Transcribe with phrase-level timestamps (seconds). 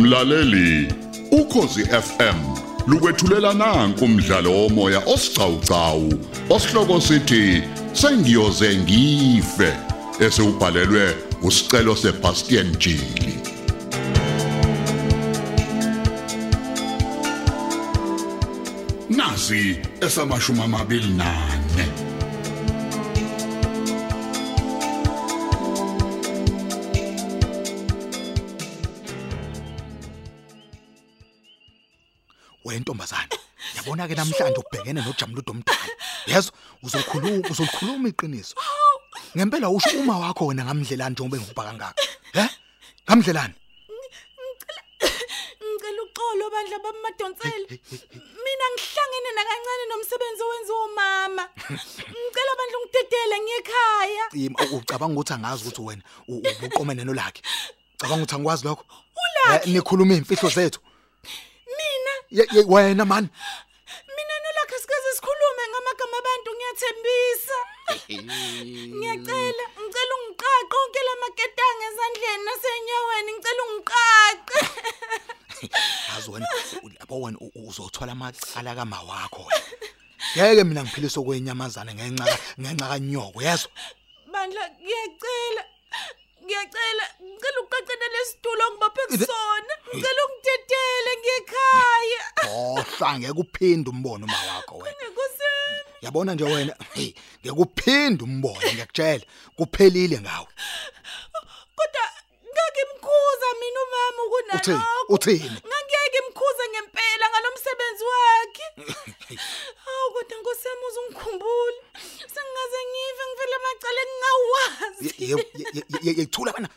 [0.00, 0.94] Mlaleli,
[1.30, 2.38] ukhosi FM
[2.86, 6.12] lukwethulela nanku umdlalo womoya osiqhawqhawo
[6.50, 7.62] osihloko sithi
[7.92, 9.72] sengiyoze ngife
[10.20, 13.34] esewubhalelwe usicelo seBastian Jili.
[19.10, 21.59] Nasi esamashumi amabili nane.
[34.00, 35.94] Yabona ke namhlanje ubhekene nojamuludo omdala
[36.26, 38.54] yezwa uzokhuluma uzolikhuluma iqiniso.
[39.36, 42.02] Ngempela usho uma wakho wena ngamdlelani njengoba engikuba kangaka.
[42.32, 42.44] He?
[43.08, 43.54] Ngamdlelani?
[45.60, 47.66] Ngicela uxolo bandla bamadonsela.
[48.44, 51.44] Mina ngihlangene nakancane nomsebenzi owenziwa umama.
[51.70, 54.24] Ngicela bandla ungidedele ngiyekhaya.
[54.76, 57.42] Ucabanga ukuthi angazi ukuthi wena u- ubuqomene nolakhe
[57.98, 58.84] cabanga ukuthi angikwazi lokho?
[59.54, 60.80] Eh, nikhuluma imfihlo zethu.
[61.76, 62.64] Mina?
[62.66, 63.28] Wena man
[65.90, 67.58] sikhulume ngamagama abantu ngiyathembisa.
[68.98, 74.58] Ngiyacela, ngicela ungiqaqe onke lamaketanga ezandleni nasenyaweni, ngicela ungiqaqe.
[76.14, 76.46] yazi wena
[76.82, 79.46] u- yabo wena u- uzothola amacala kama wakho
[80.36, 83.70] wena ngeke mina ngiphilise kwenyamazana ngenxa ka- ngenxa kanyoko yezwa
[84.32, 85.62] Bandla ngiyacela.
[86.44, 89.74] Ngiyacela, ngicela uqaqene lesitulo ngibaphe kusona.
[89.94, 92.22] Ngicela ungidedele ngiyekhaya.
[92.50, 95.09] ohla ngeke uphinde umbone uma wakho wena Ngekosini.
[96.02, 97.12] Yabona nje wena hey
[97.44, 99.24] ngeke uphinde umbone ngiyakutshela
[99.56, 100.46] kuphelile ngawe
[101.76, 102.04] Kodwa
[102.52, 104.76] ngakimkhuza mina umama Uthini?
[104.76, 105.14] ukunalokho.
[105.14, 105.58] Uthini?
[105.68, 108.66] Ngangiyeke imkhuza ngempela ngalomsebenzi wakhe.
[109.90, 111.78] Awu kodwa nkosami uzungikhumbule.
[112.34, 115.04] Sengaze ngive ngivele amacala engingawazi.
[115.06, 116.68] Ye- ye- ye- ye- ye- thula bana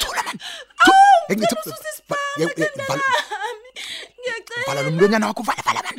[0.00, 0.38] thula man
[0.84, 0.94] Awu,
[1.28, 3.68] Ngithi- ngisusa ba- isibhamu ye- ye- ekhanda vala- lami.
[4.20, 4.64] Ngiyacela.
[4.66, 5.97] vala lo mlonyana wakho vala vala bana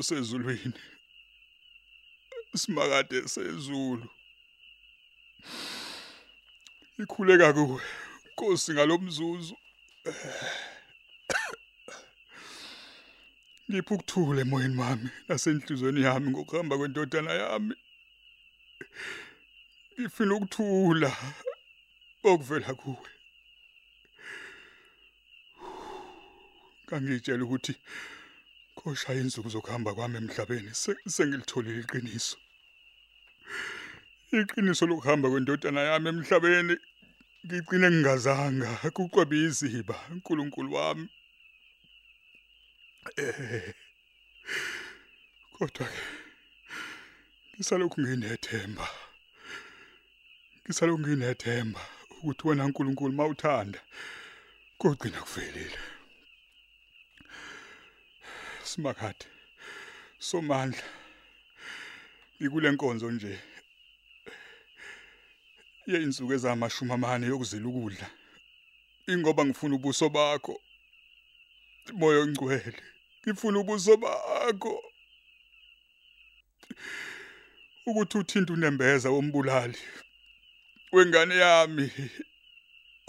[0.00, 0.80] osezulwini.
[2.56, 4.08] Simakade sezulu.
[6.98, 7.82] Ikhuleka kuwe
[8.40, 9.56] Nkosi ngalomzuzu.
[13.70, 17.74] Ngipha ukuthula emoyeni wami nasenhlizweni yami ngokuhamba kwendodana yami.
[19.92, 21.12] Ngifuna ukuthula
[22.24, 23.10] okuvela kuwe.
[26.88, 27.74] Kangitshela ukuthi
[28.80, 32.36] koshaya insuku zokuhamba kwami emhlabeni se- sengilitholile iqiniso.
[34.32, 36.74] Iqiniso lokuhamba kwendodana yami emhlabeni
[37.46, 41.06] ngigcine ngingazanga kuqobe iziba uNkulunkulu wami.
[43.16, 43.74] Eh
[45.54, 46.02] kodwa ke
[47.56, 48.86] ngisalokhu nginethemba
[50.64, 51.82] ngisalokhu nginethemba
[52.16, 53.80] ukuthi wena uNkulunkulu mawuthanda
[54.78, 55.78] kugcina kuvelile.
[58.70, 59.26] Simakhade
[60.18, 60.86] somandla
[62.38, 63.32] ngikule nkonzo nje
[65.90, 68.08] yeinsuku ezamashumi amane yokuzila ukudla.
[69.12, 70.54] Ingoba ngifuna ubuso bakho
[71.98, 72.82] moyo ongcwele
[73.22, 74.74] ngifuna ubuso bakho.
[77.88, 79.78] Ukuthi uthinta unembeza wombulali
[80.92, 81.86] wengane yami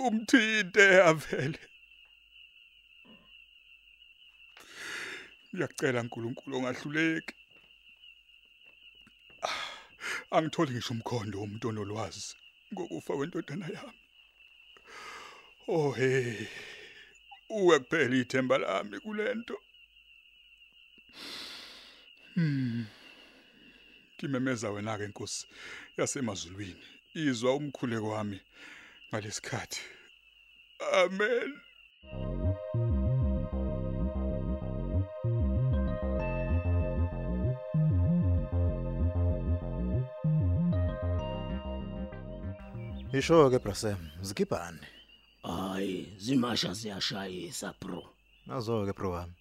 [0.05, 1.59] umthinte avele.
[5.53, 7.35] Ngiyacela uNkulunkulu ongahluleki.
[9.43, 9.71] Ah,
[10.35, 12.35] Angitholi ngisho umkhondo womuntu onolwazi
[12.71, 14.01] ngokufa kwentodana yami.
[15.67, 16.47] Oh hey.
[17.49, 19.57] Uwe kuphela ithemba lami kulento.
[22.35, 22.85] Hmm.
[24.17, 25.47] Kimemeza wena ke Nkosi
[25.97, 26.85] yasemazulwini.
[27.13, 28.39] Izwa umkhuleko wami
[29.09, 29.81] ngalesikhathi.
[30.93, 31.59] Amen.
[43.13, 44.79] Isho ke Brasem, zikibhani.
[45.43, 48.03] Hayi, zimasha ziyashayisa bro.
[48.47, 49.33] Nazo ke bro wami.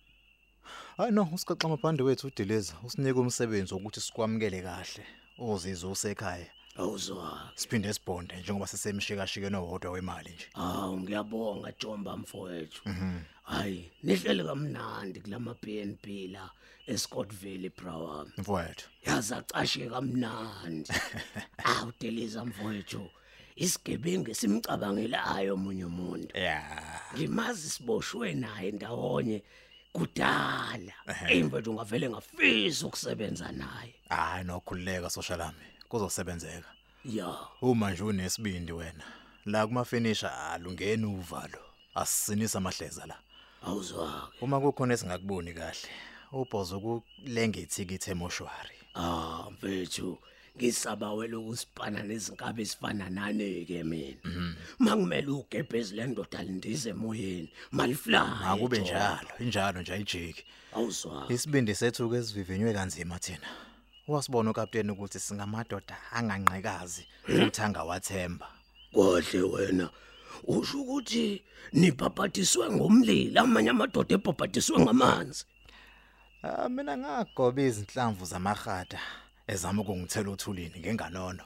[0.98, 5.04] Hayi no, usixoxa amabhande wethu uDeleza, usinike umsebenzi wokuthi sikwamukele kahle.
[5.38, 6.46] Uzizwe usekhaya.
[6.76, 7.50] Awuzwa.
[7.54, 10.46] Siphinde sibonde njengoba sisemshikashikeni owodwa wemali nje.
[10.52, 12.82] Hawu ngiyabonga Jomba mfowethu.
[13.42, 16.50] Hayi, nihlele kamnandi kulama BNB la
[16.86, 18.26] eScottville bro.
[18.38, 18.88] Mfowethu.
[19.06, 20.90] Yaza acashe kamnandi.
[21.64, 23.10] Ah uDeliza mfowethu.
[23.60, 26.38] Isigebengu simcabangelayo omunye umuntu.
[26.38, 27.00] Yeah.
[27.14, 29.42] Ngimazi siboshwe naye ndawonye
[29.92, 30.94] kudala.
[31.28, 33.94] Imfethu ngavele ngafisa ukusebenza naye.
[34.08, 36.68] Hayi nokhululeka soshalami kuzosebenzeka
[37.04, 37.36] ya.
[37.62, 39.04] Uma nje unesibindi wena
[39.46, 41.58] la kuma finisher alungeni uvalo.
[41.94, 43.18] Asisinisa amahleza la.
[43.62, 45.88] Awuzwake uma kukhona esingakuboni kahle
[46.32, 48.76] ubhozo ukulenga ithikithi emoshwari.
[48.94, 50.18] Ah mfethu.
[50.60, 54.20] Ngisabawela ukusipana nezinkabe ezifana nani ke mina
[54.78, 60.44] mangimele ugebhezi lendoda lindize emoyeni malifly akube njalo injalo nje ayijiki
[60.76, 63.48] awuzwake isibindi sethu ke sivivinywe kanzima thina.
[64.08, 68.46] Wasibona ukapteni ukuthi singamadoda anganqekazi futhi angawathemba.
[68.92, 69.90] Kodle wena.
[70.44, 71.42] Usho ukuthi
[71.72, 75.44] nibhabhatiswe ngomlilo amanye amadoda ebhabhatiswe ngamanzi.
[76.42, 79.00] Ah mina ngagoba izinhlamvu zamahada
[79.50, 81.44] ezama ukungithela uthulini ngenganono.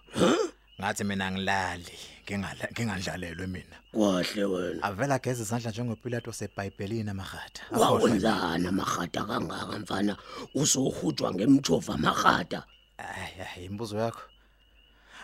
[0.81, 3.77] Ngathi mina ngilali ngingala ngingandlalelwe mina.
[3.93, 7.61] kwahle wena Avela geza izandla njengoPilato seBhayibhelini amahada.
[7.71, 10.17] wawenzana amahata kangaka mfana
[10.55, 12.65] usohutshwa ngemjova amahata
[12.99, 14.23] Ay ay imbuzo yakho.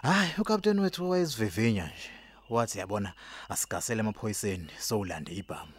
[0.02, 2.10] Hayi ukapteni wethu wayesivivinya nje.
[2.50, 3.12] Wathi yabona
[3.48, 5.72] asigasele emaphoyiseni sowulande ibhamu.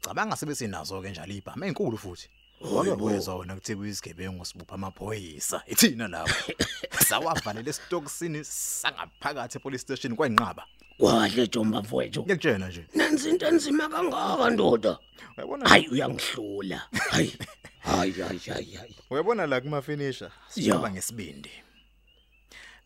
[0.00, 2.28] Cabanga sebesinazo ke njalo ibhamu ezinkulu futhi.
[2.72, 5.62] Wake wezwa wona kuthi kuyisigebengu sibupha amaphoyisa.
[5.66, 6.52] Ithina lapho.
[7.08, 10.64] Sawavalele esitokisini sangaphakathi epolice station kwayinqaba.
[10.98, 12.84] kwahle jomba mfowethu Ngiyakutshela nje.
[12.94, 14.98] nenza into enzima kangaka ndoda
[15.36, 17.32] Uyabona hayi uyangihlula hayi
[17.78, 20.32] hayi hayi hayi uyabona la kuma finisher Ya.
[20.48, 21.50] siyoba ngesibindi.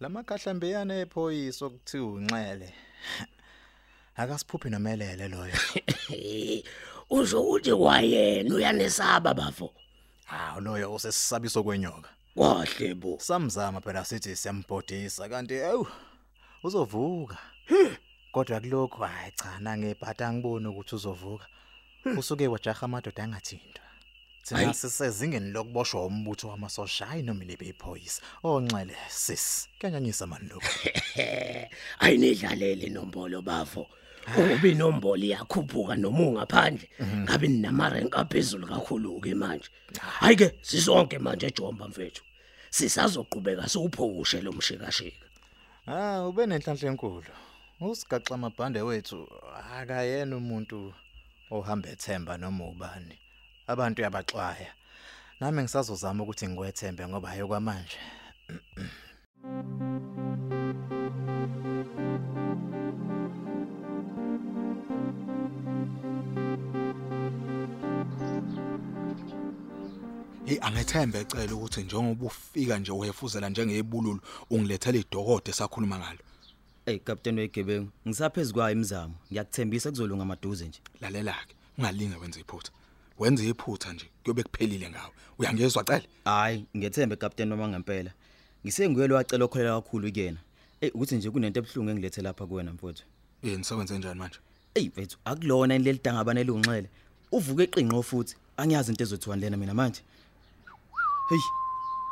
[0.00, 2.74] Lamakahlambeyana ephoyisa okuthi unxele.
[4.18, 5.54] Akasiphuphi nomelele loyo.
[7.10, 9.70] usho ukuthi kwayena uyanesaba bafo
[10.24, 12.10] Hawu loyo usesisabiso kwenyoka.
[12.34, 15.86] kwahle bo Samzama phela sithi siyambhodisa kanti ewu
[16.62, 17.38] uzovuka.
[18.32, 21.46] Kodwa kulokho hayi cha nangebhata angiboni ukuthi uzovuka.
[22.18, 23.84] Usuke wajaha amadoda angathintwa.
[24.50, 24.74] Hayi.
[24.74, 28.22] sisezingeni lokuboshwa umbutho wamasosha hayi noma nibe iphoyisa.
[28.42, 29.68] Onxele sis.
[29.78, 30.68] Kanyanyisa mani lokho.
[32.00, 33.86] ayinidlalele inombolo bafo
[34.38, 36.88] ukuba inombolo iyakhuphuka noma ungaphandle
[37.24, 39.68] ngabe ninamarenka aphezulu kakhulu ke manje
[40.20, 42.22] hayi ke sisonke manje ejomba mfethu
[42.70, 45.28] sisazoqhubeka siwuphushe lo mshikashika
[45.90, 47.32] Ah ube nenhlanhla enkulu.
[47.80, 49.18] Usigaxa amabhande wethu
[49.78, 50.92] akayena umuntu
[51.50, 53.16] ohamba ethemba noma ubani.
[53.66, 54.70] Abantu yabaxwaya.
[55.40, 57.98] Nami ngisazozama ukuthi ngikwethembe ngoba hayo kwamanje.
[70.48, 76.18] Hey angethembe ecela ukuthi njengoba ufika nje uyefuzela njengebululu ungilethele idokode sakhuluma ngalo.
[76.86, 82.72] Ey captain wegebengu ngisaphezulu kwayo imizamo ngiyakuthembisa kuzolunga amaduze nje Lalela ke ungalinga wenza iphutha.
[83.18, 85.12] Wenza iphutha nje kuyobe kuphelile ngawe.
[85.38, 86.02] Uyangezwa cela?
[86.24, 88.10] hayi ngethembe captain noma ngempela
[88.64, 90.38] ngisenguyelo wacela okholela kakhulu kuyena
[90.80, 93.04] ey ukuthi nje kunento ebhlungu engilethe lapha kuwena mfowethu
[93.42, 94.38] Yini sewenze njani manje?
[94.74, 96.88] ey mfethu akulona inleli dangabane lunxele
[97.32, 100.02] uvuke eqinqo futhi angiyazi into ezothiwa lena mina manje
[101.28, 101.38] hey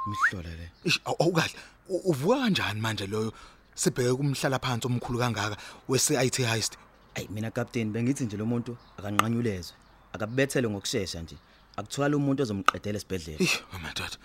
[0.06, 1.54] imihlola le Ish awu- awukahle.
[1.88, 3.32] U- Uvuka kanjani manje loyo?
[3.74, 5.56] Sibheke kumhlala phansi omkhulu kangaka
[5.88, 6.76] wese IT heist.
[7.14, 9.74] Ey mina captain bengithi nje lo muntu akanqanyulezwe
[10.12, 11.36] akabethele ngokusheshsha nje
[11.76, 14.17] akuthwala umuntu ozomqedela esibhedlela Ish madoda.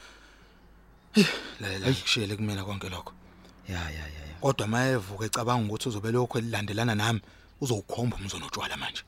[1.13, 1.25] Hey,
[1.60, 3.13] lalela ngishiyele kumina konke lokho.
[3.70, 7.22] ya ya ya ya Kodwa mayevuka ecabanga ukuthi uzobe lokho elilandelana nami,
[7.62, 9.04] uzowukhomba umzono otshwala manje.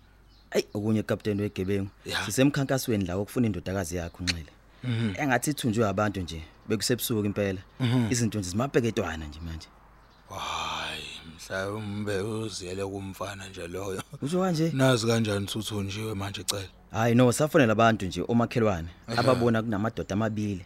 [0.52, 2.26] Ey okunye captain wegebengu Ya.
[2.26, 4.52] sisemkhankasweni la ukufuna indodakazi yakho unxele
[5.18, 7.62] engathi ithunjwe abantu nje bekusebusuku impela
[8.10, 9.68] izinto nje zimabheketwana nje manje
[10.30, 11.04] Hayi,
[11.36, 14.02] mhlawumbe uziyele kumfana nje loyo.
[14.22, 16.68] usho kanje Nazi kanjani uthunjiwe manje cela.
[16.92, 20.66] hayi no safonela abantu nje omakhelwane ababona kunamadoda amabili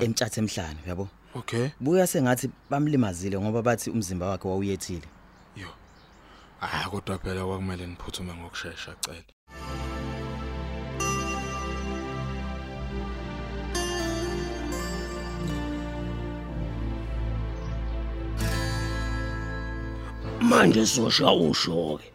[0.00, 1.68] emtshathe emhlanje yabo Okay.
[1.80, 5.08] buya sengathi bamlimazile ngoba bathi umzimba wakhe wawuyethile
[5.56, 5.68] Yo.
[6.60, 9.22] Ah kodwa phela kwakumele niphuthume ngokusheshsha cela.
[20.48, 22.08] Manje sosha usho ke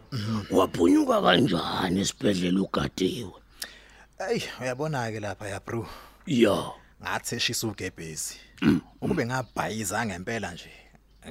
[0.50, 3.32] waphunyuka kanjani esibhedlela ugadiwe
[4.30, 5.86] Ey uyabona ke lapha ya bro.
[6.26, 6.70] ya
[7.02, 8.34] Ngathi eshisa ugebhezi.
[9.00, 10.70] Ukube ngabhayiza ngempela nje.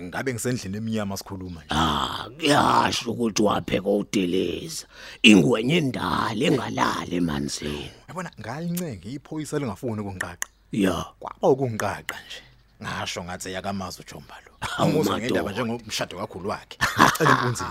[0.02, 1.70] Ngabe ngisendlini eminyama sikhuluma nje.
[1.70, 4.86] ah kuyasho ukuthi wapheka udeleza
[5.22, 10.48] ingwenye endala engalali emanzini Yabona ngalincenga iphoyisa lingafuni ukungiqaqa.
[10.72, 12.42] ya Kwaba ukungiqaqa nje.
[12.84, 14.52] Ngasho ngathi yakamazi uJomba lo.
[14.78, 15.26] Anguzwa madoda.
[15.26, 16.78] ngendaba njengomshado kakhulu wakhe.
[17.18, 17.70] Cela impunzini.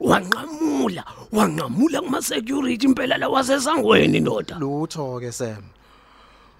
[0.00, 5.62] wanqamula wanqamula kuma security impela la wasesangweni ndoda Lutho ke Sam.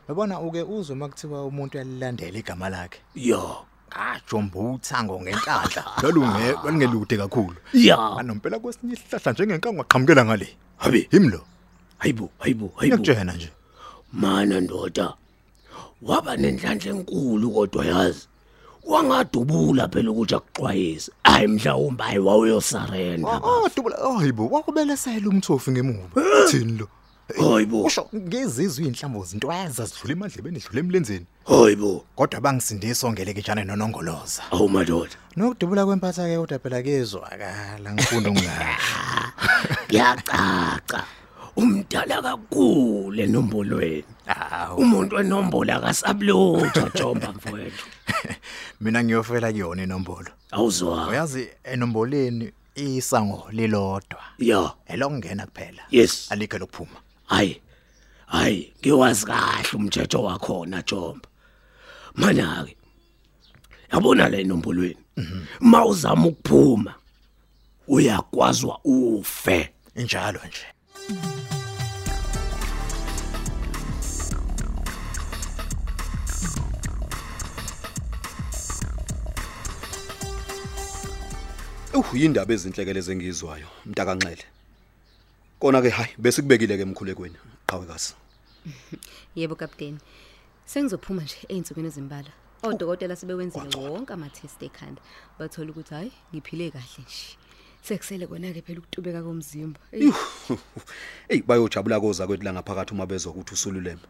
[0.08, 3.00] Yabona uke uzwe makuthiwa umuntu uyalilandela igama lakhe.
[3.14, 3.40] ya
[3.92, 5.84] Ngajomba uthango ngenhlanhla.
[6.02, 7.56] Lolunge lwalingelude kakhulu.
[7.72, 10.56] ya Anompela kwesinye isihlahla njengenkangu waqhamukela ngale.
[10.76, 11.08] Habi.
[11.10, 11.40] Himlo.
[11.98, 13.50] hayibo hayibo hayibo Ngiyakutshena nje.
[14.12, 15.14] mana ndoda
[16.06, 18.28] waba nenhlanhla enkulu kodwa yazi
[18.86, 26.22] wangadubula phela ukuthi akuxwayise hayi mhlawumbe hayi wawuyosarenda Ah dubula hayibo wakubelesela umthofi ngemuva.
[26.50, 26.88] Thini lo?
[27.38, 31.26] hayibo Usho ngezizwe inhlambo zintweza zidlula emadlebeni zidlula emlenzeni.
[31.46, 34.42] hayibo Kodwa bangisindisa ongeleke jana nonongoloza.
[34.50, 38.76] awu madoda Nokudubula kwempatha ke kodwa phela kezwakala ngifunda ngala.
[39.96, 41.02] yacaca
[41.56, 44.15] umdala kakhulu enombolweni
[44.76, 47.86] umuntu enombolo akasabulutho jomba mfowethu
[48.80, 50.30] Mina ngiyofela kuyona inombolo.
[50.50, 54.20] awuzwa Uyazi enomboleni isango lilodwa.
[54.38, 55.82] ya Elokungena kuphela.
[55.90, 57.00] yes Alikho lokuphuma.
[57.26, 57.60] hayi
[58.26, 61.28] hayi ngiwazi kahle umthetho wakhona jomba
[62.14, 62.76] mana ke
[63.92, 64.96] yabona le nombolweni
[65.60, 66.94] mawuzama ukuphuma
[67.88, 70.66] uyakwazwa ufe Injalo nje.
[81.96, 84.44] Uh yindaba ezinhlekele zengizwayo mntakanxele.
[85.58, 88.12] Kona ke hayi bese kubekile ke emkhulekweni qhawekazi.
[89.34, 89.98] Yebo kapteni.
[90.66, 92.32] Sengizophuma nje einsukwini ezimbalwa.
[92.62, 95.00] Odokotela sebewenzile wonke ama-test ekhanda.
[95.38, 97.38] Bathola ukuthi hayi ngiphile kahle nje.
[97.82, 99.80] Sekusele kona ke phela ukutubeka komzimba.
[99.92, 100.12] Eyi,
[101.28, 104.00] Ey bayojabula koza kwethu la ngaphakathi uma bezwa ukuthi usululeme.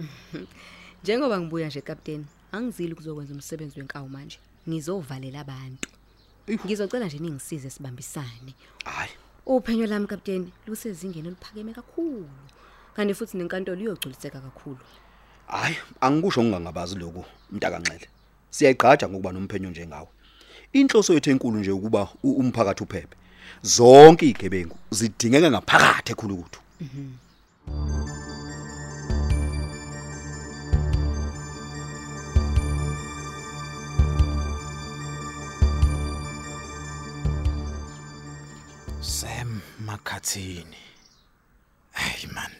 [1.03, 4.39] Njengoba ngibuya nje kapteni, angizili ukuzokwenza umsebenzi wenkawu manje.
[4.69, 5.96] Ngizovalela abantu.
[6.49, 8.55] Ngizocela nje ningisize sibambisane.
[8.85, 9.11] Hayi
[9.47, 12.29] Uphenyo lami kapteni lusezingeni oluphakeme kakhulu.
[12.95, 14.79] Kanti futhi nenkantolo iyogculiseka kakhulu.
[15.47, 18.09] hayi angikusho ngingangabazi lokho mntakanxele.
[18.51, 20.09] Siyayigqaja ngokuba nomphenyo njengawe.
[20.73, 23.17] Inhloso yethu enkulu nje ukuba umphakathi uphephe.
[23.63, 26.61] Zonke igebengu zidingeka ngaphakathi ekhulukuthu.
[27.67, 28.16] Sam
[39.81, 40.77] Makhathini.
[41.93, 42.53] Hey man.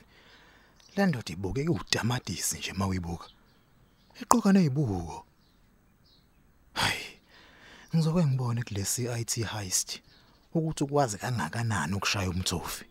[0.97, 3.29] Le ndoda ibuke udamadisi nje mawibuka.
[4.23, 5.27] Iqoka nezibuko.
[6.73, 7.05] Hayi.
[7.95, 10.01] Ngizoke ngibone kulesi IT heist
[10.55, 12.85] ukuthi ukwazi kangakanani ukushaya umthofi.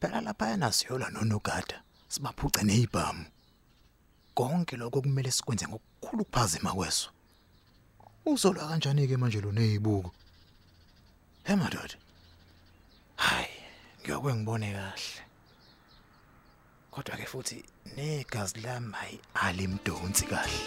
[0.00, 3.24] Phela lapha yana siyola nonogada sibaphuce nezibhamu.
[4.34, 7.10] Konke lokho kumele sikwenze ngokukhulu ukuphazima kweso.
[8.26, 10.12] Uzolwa kanjani ke manje lo nezibuko?
[11.44, 11.96] Hey madoda.
[13.20, 13.56] Hayi,
[14.00, 15.20] ngiyokwe ngibone kahle.
[16.90, 17.58] Kodwa ke futhi
[17.96, 20.60] negazi lami hayi alimdonsi kahle.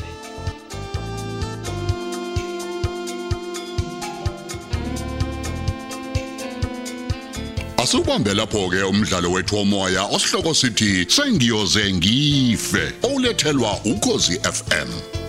[7.77, 15.22] Asubambe lapho ke umdlalo wethu womoya osihloko sithi sengiyoze ngife olethelwa ukozi FM